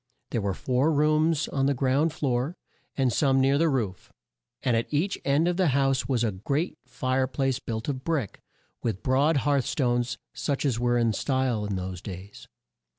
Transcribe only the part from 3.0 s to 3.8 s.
some near the